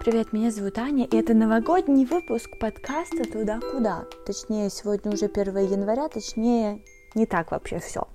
[0.00, 4.06] Привет, меня зовут Аня, и это новогодний выпуск подкаста «Туда-куда».
[4.24, 6.82] Точнее, сегодня уже 1 января, точнее,
[7.14, 8.08] не так вообще все.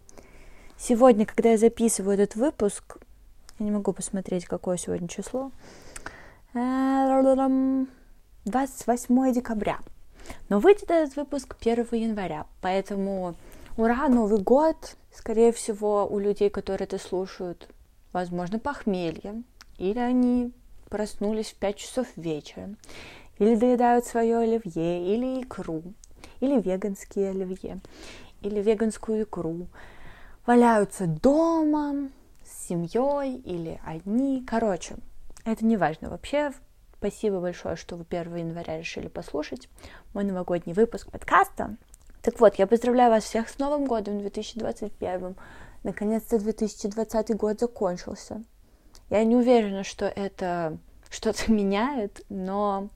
[0.79, 2.98] Сегодня, когда я записываю этот выпуск,
[3.59, 5.52] я не могу посмотреть, какое сегодня число,
[6.53, 7.88] 28
[9.31, 9.77] декабря.
[10.49, 13.35] Но выйдет этот выпуск 1 января, поэтому
[13.77, 14.98] ура, Новый год!
[15.13, 17.70] Скорее всего, у людей, которые это слушают,
[18.12, 19.43] возможно, похмелье,
[19.77, 20.52] или они
[20.95, 22.70] проснулись в 5 часов вечера,
[23.38, 25.84] или доедают свое оливье, или икру,
[26.40, 27.81] или веганские оливье,
[28.41, 29.68] или веганскую икру,
[30.45, 32.09] валяются дома
[32.45, 34.41] с семьей или одни.
[34.48, 34.95] Короче,
[35.44, 36.54] это не важно вообще.
[36.98, 39.68] Спасибо большое, что вы 1 января решили послушать
[40.13, 41.76] мой новогодний выпуск подкаста.
[42.21, 45.35] Так вот, я поздравляю вас всех с Новым годом 2021.
[45.84, 48.46] Наконец-то 2020 год закончился.
[49.09, 50.77] Я не уверена, что это
[51.09, 52.89] что-то меняет, но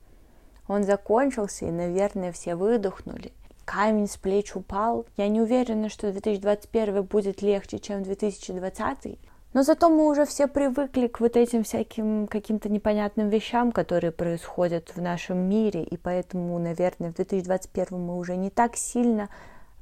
[0.67, 3.33] он закончился, и, наверное, все выдохнули.
[3.65, 5.05] Камень с плеч упал.
[5.15, 9.19] Я не уверена, что 2021 будет легче, чем 2020.
[9.53, 14.95] Но зато мы уже все привыкли к вот этим всяким каким-то непонятным вещам, которые происходят
[14.95, 19.29] в нашем мире, и поэтому, наверное, в 2021 мы уже не так сильно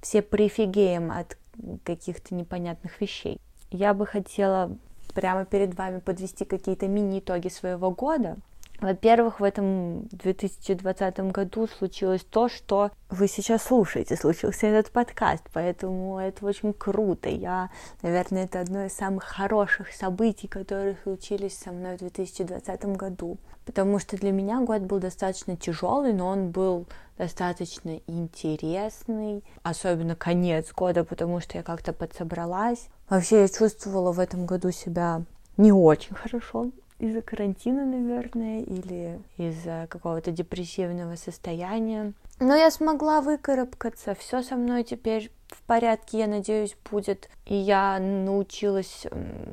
[0.01, 1.37] все прифигеем от
[1.83, 3.41] каких-то непонятных вещей.
[3.69, 4.77] Я бы хотела
[5.17, 8.37] прямо перед вами подвести какие-то мини-итоги своего года.
[8.79, 16.19] Во-первых, в этом 2020 году случилось то, что вы сейчас слушаете, случился этот подкаст, поэтому
[16.19, 17.27] это очень круто.
[17.27, 17.71] Я,
[18.03, 23.97] наверное, это одно из самых хороших событий, которые случились со мной в 2020 году, потому
[23.97, 26.85] что для меня год был достаточно тяжелый, но он был
[27.17, 32.89] достаточно интересный, особенно конец года, потому что я как-то подсобралась.
[33.09, 35.23] Вообще я чувствовала в этом году себя
[35.57, 36.69] не очень хорошо,
[36.99, 42.13] из-за карантина, наверное, или из-за какого-то депрессивного состояния.
[42.39, 47.29] Но я смогла выкарабкаться, все со мной теперь в порядке, я надеюсь, будет.
[47.45, 49.05] И я научилась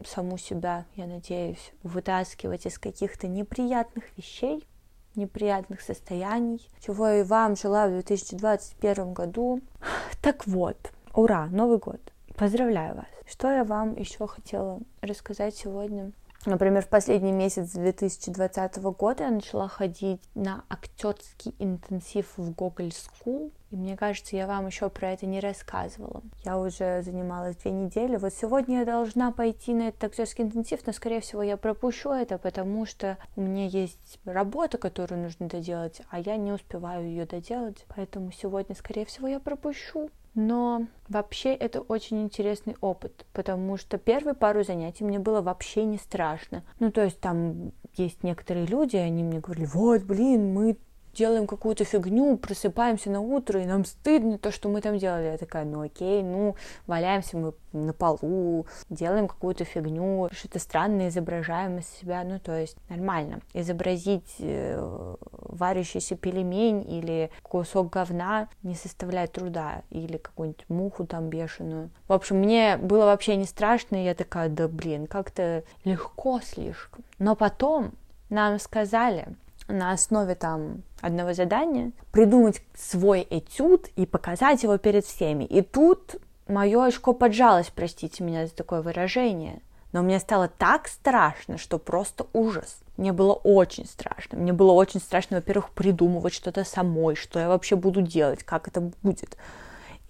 [0.07, 4.67] саму себя, я надеюсь, вытаскивать из каких-то неприятных вещей,
[5.15, 9.61] неприятных состояний, чего и вам желаю в 2021 году.
[10.23, 10.79] Так вот,
[11.13, 12.01] ура, Новый год!
[12.37, 13.07] Поздравляю вас!
[13.27, 16.13] Что я вам еще хотела рассказать сегодня?
[16.47, 23.51] Например, в последний месяц 2020 года я начала ходить на актерский интенсив в Google School.
[23.71, 26.23] И мне кажется, я вам еще про это не рассказывала.
[26.45, 28.17] Я уже занималась две недели.
[28.17, 32.37] Вот сегодня я должна пойти на этот актерский интенсив, но, скорее всего, я пропущу это,
[32.37, 37.87] потому что у меня есть работа, которую нужно доделать, а я не успеваю ее доделать.
[37.97, 40.11] Поэтому сегодня, скорее всего, я пропущу.
[40.35, 45.97] Но вообще это очень интересный опыт, потому что первые пару занятий мне было вообще не
[45.97, 46.65] страшно.
[46.81, 50.77] Ну, то есть там есть некоторые люди, они мне говорили, вот, блин, мы
[51.15, 55.25] делаем какую-то фигню, просыпаемся на утро, и нам стыдно то, что мы там делали.
[55.25, 61.79] Я такая, ну окей, ну, валяемся мы на полу, делаем какую-то фигню, что-то странное изображаем
[61.79, 63.41] из себя, ну, то есть нормально.
[63.53, 71.91] Изобразить э, варящийся пельмень или кусок говна не составляет труда, или какую-нибудь муху там бешеную.
[72.09, 77.05] В общем, мне было вообще не страшно, и я такая, да блин, как-то легко слишком.
[77.19, 77.93] Но потом
[78.31, 79.29] нам сказали,
[79.69, 85.45] на основе там одного задания придумать свой этюд и показать его перед всеми.
[85.45, 86.17] И тут
[86.49, 89.61] мое очко поджалось, простите меня за такое выражение.
[89.93, 92.79] Но мне стало так страшно, что просто ужас.
[92.97, 94.39] Мне было очень страшно.
[94.39, 98.91] Мне было очень страшно, во-первых, придумывать что-то самой, что я вообще буду делать, как это
[99.03, 99.37] будет.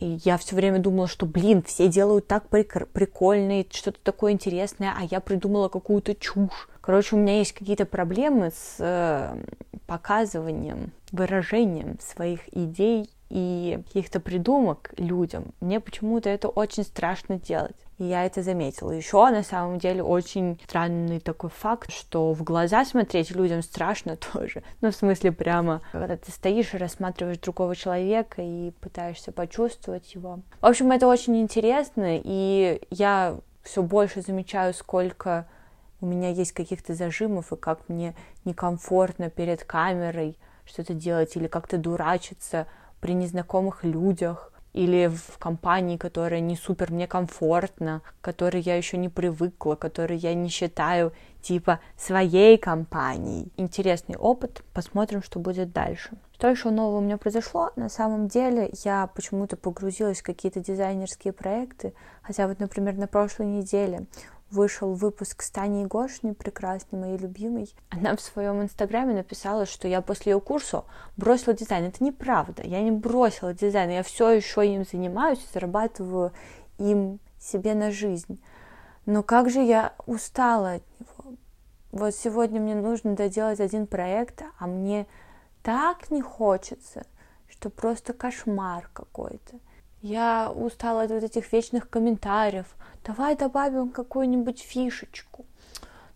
[0.01, 4.95] И я все время думала, что, блин, все делают так прик- прикольно что-то такое интересное,
[4.99, 6.69] а я придумала какую-то чушь.
[6.85, 9.43] Короче, у меня есть какие-то проблемы с э,
[9.87, 15.55] показыванием, выражением своих идей и каких-то придумок людям.
[15.61, 17.75] Мне почему-то это очень страшно делать.
[17.97, 18.91] И я это заметила.
[18.91, 24.63] Еще на самом деле очень странный такой факт, что в глаза смотреть людям страшно тоже.
[24.83, 30.41] Ну, в смысле, прямо, когда ты стоишь и рассматриваешь другого человека и пытаешься почувствовать его.
[30.61, 35.47] В общем, это очень интересно, и я все больше замечаю, сколько
[36.05, 38.15] у меня есть каких-то зажимов, и как мне
[38.45, 40.37] некомфортно перед камерой
[40.67, 42.67] что-то делать, или как-то дурачиться
[43.01, 48.99] при незнакомых людях или в компании, которая не супер мне комфортна, к которой я еще
[48.99, 53.53] не привыкла, которую я не считаю типа своей компанией.
[53.57, 56.11] Интересный опыт, посмотрим, что будет дальше.
[56.35, 57.71] Что еще нового у меня произошло?
[57.77, 63.47] На самом деле я почему-то погрузилась в какие-то дизайнерские проекты, хотя вот, например, на прошлой
[63.47, 64.07] неделе
[64.55, 67.75] вышел выпуск с Таней Гошней, прекрасной, моей любимой.
[67.91, 70.85] Она в своем инстаграме написала, что я после ее курса
[71.17, 71.87] бросила дизайн.
[71.87, 72.63] Это неправда.
[72.63, 73.91] Я не бросила дизайн.
[73.91, 76.33] Я все еще им занимаюсь, зарабатываю
[76.79, 78.41] им себе на жизнь.
[79.07, 81.37] Но как же я устала от него.
[81.91, 85.07] Вот сегодня мне нужно доделать один проект, а мне
[85.63, 87.07] так не хочется,
[87.49, 89.59] что просто кошмар какой-то.
[90.05, 92.67] Я устала от вот этих вечных комментариев.
[93.07, 95.47] Давай добавим какую-нибудь фишечку.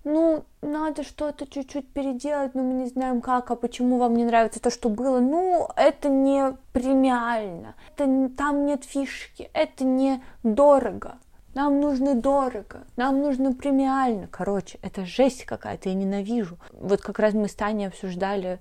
[0.04, 4.60] Ну, надо что-то чуть-чуть переделать, но мы не знаем как, а почему вам не нравится
[4.60, 5.20] то, что было.
[5.20, 11.16] Ну, это не премиально, это, там нет фишки, это не дорого.
[11.54, 14.28] Нам нужно дорого, нам нужно премиально.
[14.30, 16.58] Короче, это жесть какая-то, я ненавижу.
[16.72, 18.60] Вот как раз мы с Таней обсуждали,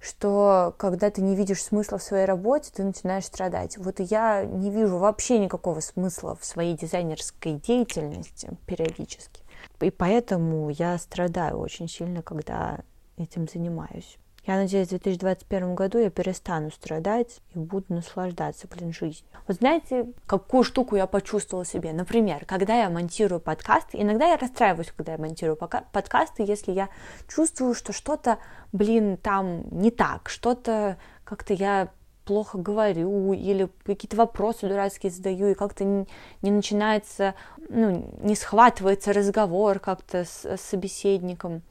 [0.00, 3.76] что когда ты не видишь смысла в своей работе, ты начинаешь страдать.
[3.78, 9.42] Вот я не вижу вообще никакого смысла в своей дизайнерской деятельности периодически.
[9.80, 12.80] И поэтому я страдаю очень сильно, когда
[13.16, 14.18] этим занимаюсь.
[14.48, 19.28] Я надеюсь, в 2021 году я перестану страдать и буду наслаждаться, блин, жизнью.
[19.46, 21.92] Вот знаете, какую штуку я почувствовала себе?
[21.92, 26.88] Например, когда я монтирую подкасты, иногда я расстраиваюсь, когда я монтирую подкасты, если я
[27.28, 28.38] чувствую, что что-то,
[28.72, 31.90] блин, там не так, что-то как-то я
[32.28, 36.06] плохо говорю или какие-то вопросы дурацкие задаю, и как-то не,
[36.42, 37.34] начинается,
[37.70, 41.62] ну, не схватывается разговор как-то с, с собеседником.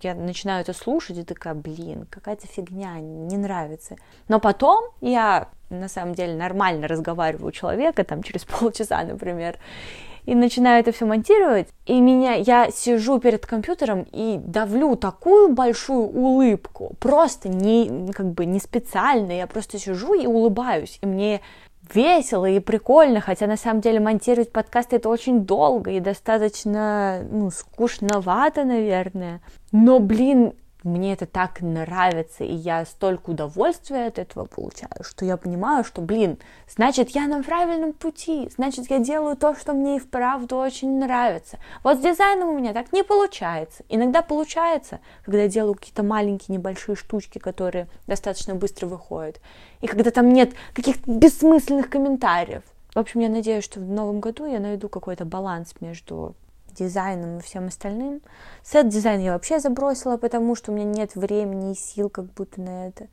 [0.00, 3.96] Я начинаю это слушать и такая, блин, какая-то фигня, не нравится.
[4.28, 9.58] Но потом я на самом деле нормально разговариваю у человека, там через полчаса, например,
[10.26, 16.02] и начинаю это все монтировать, и меня, я сижу перед компьютером и давлю такую большую
[16.02, 21.40] улыбку, просто не, как бы не специально, я просто сижу и улыбаюсь, и мне
[21.94, 27.50] весело и прикольно, хотя на самом деле монтировать подкасты это очень долго и достаточно, ну,
[27.50, 29.40] скучновато, наверное.
[29.70, 30.54] Но, блин,
[30.86, 36.00] мне это так нравится, и я столько удовольствия от этого получаю, что я понимаю, что,
[36.00, 36.38] блин,
[36.68, 41.58] значит, я на правильном пути, значит, я делаю то, что мне и вправду очень нравится.
[41.82, 43.84] Вот с дизайном у меня так не получается.
[43.88, 49.40] Иногда получается, когда я делаю какие-то маленькие небольшие штучки, которые достаточно быстро выходят,
[49.80, 52.62] и когда там нет каких-то бессмысленных комментариев.
[52.94, 56.34] В общем, я надеюсь, что в новом году я найду какой-то баланс между
[56.76, 58.20] дизайном и всем остальным.
[58.62, 62.88] Сет-дизайн я вообще забросила, потому что у меня нет времени и сил как будто на
[62.88, 63.08] это.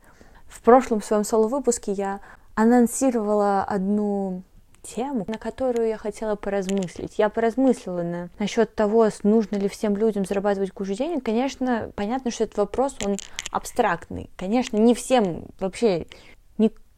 [0.46, 2.20] В прошлом своем соло-выпуске я
[2.54, 4.42] анонсировала одну
[4.84, 7.18] тему, на которую я хотела поразмыслить.
[7.18, 11.24] Я поразмыслила на, насчет того, нужно ли всем людям зарабатывать кучу денег.
[11.24, 13.16] Конечно, понятно, что этот вопрос, он
[13.50, 14.30] абстрактный.
[14.36, 16.06] Конечно, не всем вообще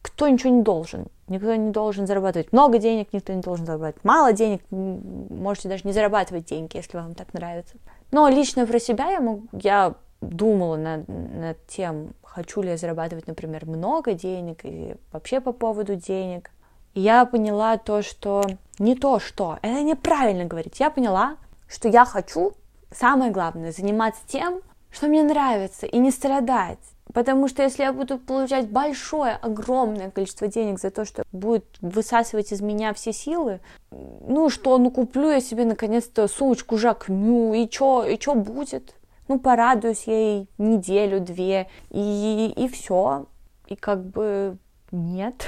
[0.07, 1.07] никто ничего не должен.
[1.29, 4.63] Никто не должен зарабатывать много денег, никто не должен зарабатывать мало денег.
[4.71, 7.75] Можете даже не зарабатывать деньги, если вам так нравится.
[8.13, 13.27] Но лично про себя я, мог, я думала над, над тем, хочу ли я зарабатывать,
[13.27, 16.51] например, много денег или вообще по поводу денег.
[16.95, 18.45] И я поняла то, что
[18.79, 20.79] не то, что, это неправильно говорить.
[20.79, 21.37] Я поняла,
[21.69, 22.53] что я хочу,
[22.93, 24.61] самое главное, заниматься тем,
[24.91, 26.79] что мне нравится, и не страдать.
[27.13, 32.53] Потому что если я буду получать большое, огромное количество денег за то, что будет высасывать
[32.53, 33.61] из меня все силы,
[33.91, 38.95] ну что, ну куплю я себе наконец-то сумочку Жакмю, и чё, и чё будет?
[39.29, 43.27] Ну порадуюсь ей неделю-две, и, и все.
[43.67, 44.57] И как бы
[44.91, 45.47] нет,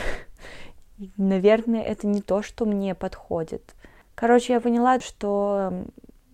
[1.16, 3.74] наверное, это не то, что мне подходит.
[4.14, 5.84] Короче, я поняла, что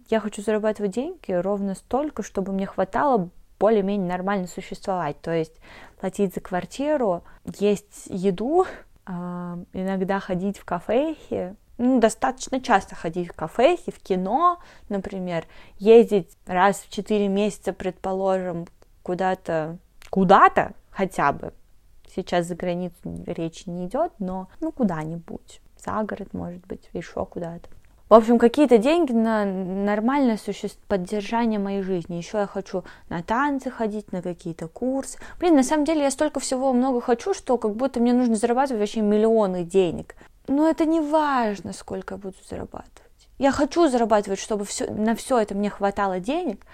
[0.09, 5.21] я хочу зарабатывать деньги ровно столько, чтобы мне хватало более-менее нормально существовать.
[5.21, 5.55] То есть
[6.01, 7.25] платить за квартиру,
[7.59, 8.67] есть еду,
[9.07, 14.59] а, иногда ходить в кафехи, ну, достаточно часто ходить в кафехи, в кино,
[14.89, 15.47] например,
[15.79, 18.67] ездить раз в 4 месяца, предположим,
[19.03, 19.79] куда-то,
[20.11, 21.53] куда-то хотя бы.
[22.15, 22.97] Сейчас за границу
[23.27, 27.69] речь не идет, но ну куда-нибудь, за город, может быть, еще куда-то.
[28.15, 30.69] В общем, какие-то деньги на нормальное суще...
[30.87, 32.15] поддержание моей жизни.
[32.15, 35.19] Еще я хочу на танцы ходить, на какие-то курсы.
[35.41, 38.79] Блин, на самом деле я столько всего много хочу, что как будто мне нужно зарабатывать
[38.79, 40.15] вообще миллионы денег.
[40.47, 43.29] Но это не важно, сколько я буду зарабатывать.
[43.39, 46.65] Я хочу зарабатывать, чтобы все, на все это мне хватало денег,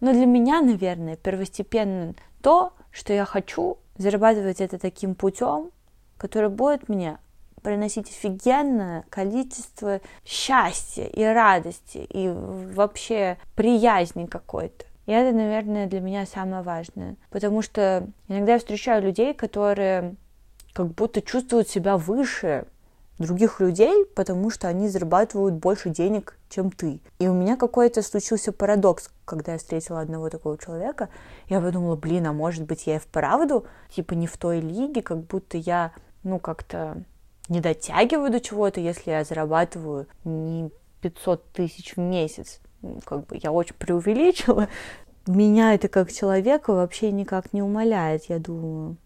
[0.00, 5.72] но для меня, наверное, первостепенно то, что я хочу зарабатывать это таким путем,
[6.16, 7.18] который будет мне
[7.62, 14.84] приносить офигенное количество счастья и радости, и вообще приязни какой-то.
[15.06, 17.16] И это, наверное, для меня самое важное.
[17.30, 20.16] Потому что иногда я встречаю людей, которые
[20.72, 22.66] как будто чувствуют себя выше
[23.18, 27.00] других людей, потому что они зарабатывают больше денег, чем ты.
[27.18, 31.08] И у меня какой-то случился парадокс, когда я встретила одного такого человека.
[31.48, 35.22] Я подумала, блин, а может быть я и вправду, типа, не в той лиге, как
[35.24, 35.92] будто я,
[36.24, 37.02] ну, как-то
[37.48, 42.60] не дотягиваю до чего-то, если я зарабатываю не 500 тысяч в месяц.
[43.04, 44.68] Как бы я очень преувеличила.
[45.26, 48.96] Меня это как человека вообще никак не умаляет, я думаю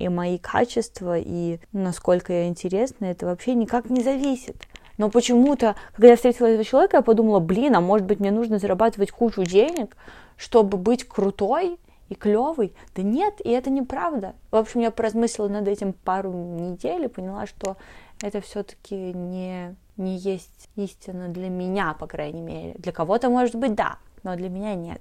[0.00, 4.56] и мои качества, и насколько я интересна, это вообще никак не зависит.
[4.96, 8.58] Но почему-то, когда я встретила этого человека, я подумала, блин, а может быть мне нужно
[8.58, 9.96] зарабатывать кучу денег,
[10.36, 11.78] чтобы быть крутой
[12.10, 12.74] и клевый?
[12.94, 14.34] Да нет, и это неправда.
[14.50, 17.76] В общем, я поразмыслила над этим пару недель и поняла, что
[18.20, 22.74] это все-таки не, не есть истина для меня, по крайней мере.
[22.74, 25.00] Для кого-то, может быть, да, но для меня нет.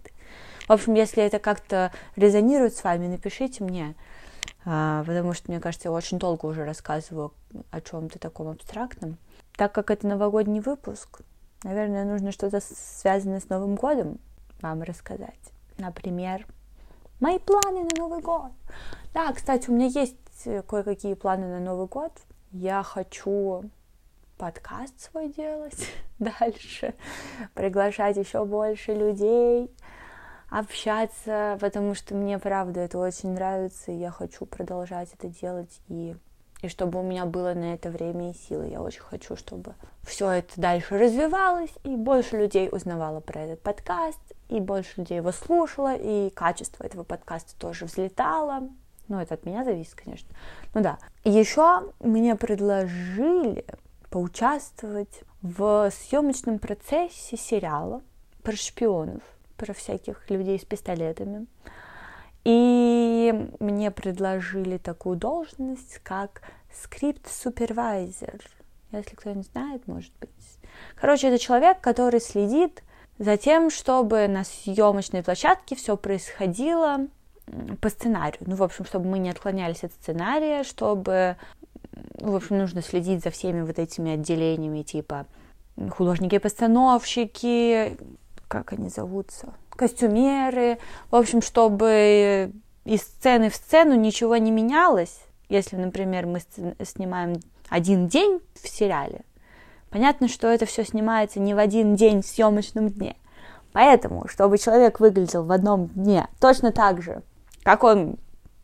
[0.67, 3.95] В общем, если это как-то резонирует с вами, напишите мне.
[4.63, 7.33] А, потому что, мне кажется, я очень долго уже рассказываю
[7.71, 9.17] о чем-то таком абстрактном.
[9.57, 11.21] Так как это новогодний выпуск,
[11.63, 14.19] наверное, нужно что-то связанное с Новым годом
[14.61, 15.39] вам рассказать.
[15.79, 16.45] Например,
[17.19, 18.51] мои планы на Новый год.
[19.13, 20.17] Да, кстати, у меня есть
[20.67, 22.13] кое-какие планы на Новый год.
[22.51, 23.63] Я хочу
[24.37, 25.87] подкаст свой делать
[26.19, 26.95] дальше,
[27.53, 29.69] приглашать еще больше людей,
[30.49, 36.15] общаться, потому что мне, правда, это очень нравится, и я хочу продолжать это делать, и,
[36.61, 38.67] и чтобы у меня было на это время и силы.
[38.67, 39.73] Я очень хочу, чтобы
[40.03, 45.31] все это дальше развивалось, и больше людей узнавало про этот подкаст, и больше людей его
[45.31, 48.69] слушало, и качество этого подкаста тоже взлетало.
[49.07, 50.29] Ну, это от меня зависит, конечно.
[50.73, 50.99] Ну да.
[51.23, 53.65] Еще мне предложили
[54.09, 58.01] поучаствовать в съемочном процессе сериала
[58.43, 59.21] про шпионов
[59.59, 61.45] про всяких людей с пистолетами.
[62.45, 66.41] И мне предложили такую должность, как
[66.83, 68.41] скрипт-супервайзер.
[68.91, 70.29] Если кто не знает, может быть.
[70.95, 72.83] Короче, это человек, который следит
[73.17, 77.07] за тем, чтобы на съемочной площадке все происходило
[77.81, 78.41] по сценарию.
[78.45, 81.35] Ну, в общем, чтобы мы не отклонялись от сценария, чтобы,
[82.15, 85.25] в общем, нужно следить за всеми вот этими отделениями, типа
[85.91, 87.97] художники-постановщики,
[88.47, 90.77] как они зовутся, костюмеры,
[91.09, 92.51] в общем, чтобы
[92.83, 95.21] из сцены в сцену ничего не менялось.
[95.47, 96.41] Если, например, мы
[96.83, 99.21] снимаем один день в сериале,
[99.89, 103.15] понятно, что это все снимается не в один день в съемочном дне.
[103.71, 107.21] Поэтому, чтобы человек выглядел в одном дне точно так же,
[107.63, 108.17] как он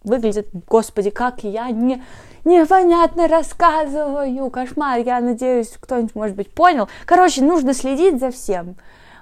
[0.03, 2.03] выглядит, господи, как я не,
[2.43, 6.89] непонятно рассказываю, кошмар, я надеюсь, кто-нибудь, может быть, понял.
[7.05, 8.75] Короче, нужно следить за всем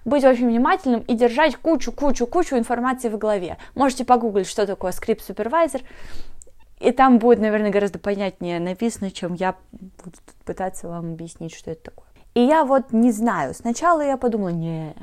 [0.06, 3.58] быть очень внимательным и держать кучу-кучу-кучу информации в голове.
[3.76, 5.82] Можете погуглить, что такое скрипт-супервайзер,
[6.80, 11.84] и там будет, наверное, гораздо понятнее написано, чем я буду пытаться вам объяснить, что это
[11.92, 12.08] такое.
[12.34, 13.54] И я вот не знаю.
[13.54, 14.98] Сначала я подумала, нет,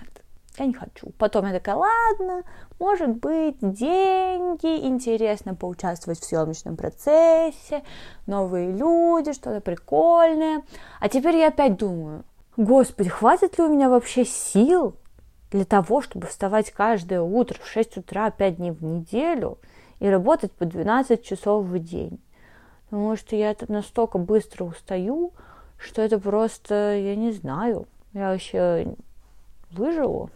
[0.59, 1.11] я не хочу.
[1.17, 2.43] Потом я такая, ладно,
[2.79, 7.83] может быть, деньги, интересно поучаствовать в съемочном процессе,
[8.27, 10.63] новые люди, что-то прикольное.
[10.99, 12.25] А теперь я опять думаю,
[12.61, 14.95] Господи, хватит ли у меня вообще сил
[15.51, 19.57] для того, чтобы вставать каждое утро в 6 утра 5 дней в неделю
[19.99, 22.21] и работать по 12 часов в день?
[22.85, 25.33] Потому что я настолько быстро устаю,
[25.79, 28.95] что это просто, я не знаю, я вообще
[29.71, 30.29] выживу.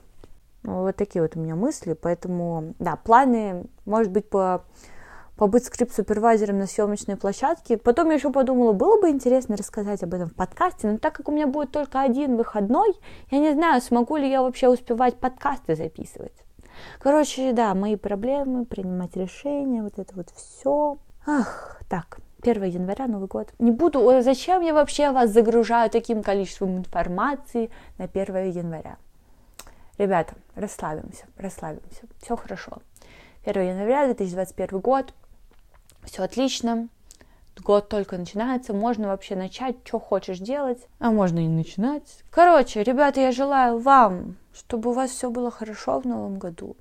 [0.62, 4.64] Вот такие вот у меня мысли, поэтому, да, планы, может быть, по
[5.36, 7.76] побыть скрипт-супервайзером на съемочной площадке.
[7.76, 11.28] Потом я еще подумала, было бы интересно рассказать об этом в подкасте, но так как
[11.28, 12.94] у меня будет только один выходной,
[13.30, 16.34] я не знаю, смогу ли я вообще успевать подкасты записывать.
[16.98, 20.98] Короче, да, мои проблемы, принимать решения, вот это вот все.
[21.26, 23.52] Ах, так, 1 января, Новый год.
[23.58, 28.98] Не буду, зачем я вообще вас загружаю таким количеством информации на 1 января?
[29.98, 32.78] Ребята, расслабимся, расслабимся, все хорошо.
[33.44, 35.14] 1 января 2021 год,
[36.04, 36.88] все отлично,
[37.62, 42.22] год только начинается, можно вообще начать, что хочешь делать, а можно и начинать.
[42.30, 46.76] Короче, ребята, я желаю вам, чтобы у вас все было хорошо в новом году,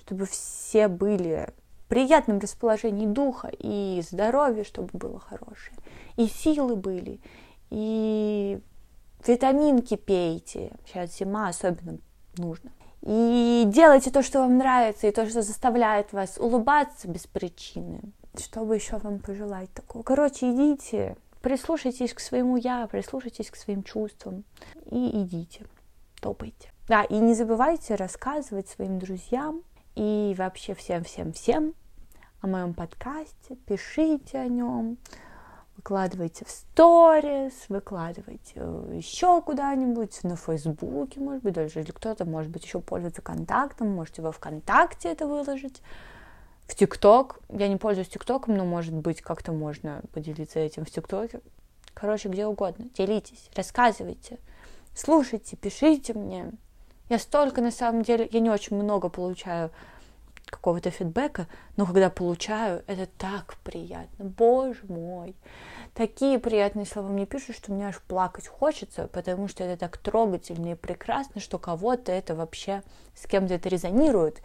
[0.00, 1.48] чтобы все были
[1.78, 5.76] в приятном расположении духа и здоровье, чтобы было хорошее,
[6.16, 7.20] и силы были,
[7.70, 8.58] и
[9.26, 11.98] витаминки пейте, сейчас зима особенно
[12.36, 12.70] нужно.
[13.02, 18.00] И делайте то, что вам нравится, и то, что заставляет вас улыбаться без причины.
[18.38, 20.02] Что бы еще вам пожелать такого?
[20.02, 24.44] Короче, идите, прислушайтесь к своему я, прислушайтесь к своим чувствам
[24.90, 25.66] и идите,
[26.20, 26.72] топайте.
[26.88, 29.62] Да, и не забывайте рассказывать своим друзьям
[29.94, 31.74] и вообще всем-всем-всем
[32.40, 34.98] о моем подкасте, пишите о нем,
[35.76, 42.50] выкладывайте в сторис, выкладывайте э, еще куда-нибудь, на Фейсбуке, может быть, даже, или кто-то, может
[42.50, 45.80] быть, еще пользуется контактом, можете во ВКонтакте это выложить,
[46.66, 47.40] в ТикТок.
[47.48, 51.40] Я не пользуюсь ТикТоком, но, может быть, как-то можно поделиться этим в ТикТоке.
[51.94, 52.86] Короче, где угодно.
[52.96, 54.38] Делитесь, рассказывайте,
[54.94, 56.52] слушайте, пишите мне.
[57.08, 59.70] Я столько, на самом деле, я не очень много получаю
[60.46, 64.24] какого-то фидбэка, но когда получаю, это так приятно.
[64.24, 65.34] Боже мой,
[65.94, 70.72] такие приятные слова мне пишут, что мне аж плакать хочется, потому что это так трогательно
[70.72, 72.82] и прекрасно, что кого-то это вообще
[73.14, 74.42] с кем-то это резонирует.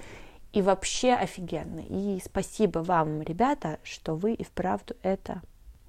[0.53, 1.81] И вообще офигенно.
[1.87, 5.41] И спасибо вам, ребята, что вы и вправду это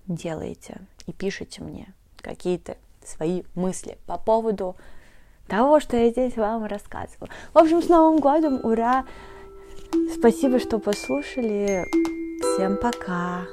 [0.06, 4.76] делаете и пишите мне какие-то свои мысли по поводу
[5.48, 7.30] того, что я здесь вам рассказывала.
[7.52, 9.06] В общем, с Новым годом, ура!
[10.16, 11.84] Спасибо, что послушали.
[12.54, 13.46] Всем пока.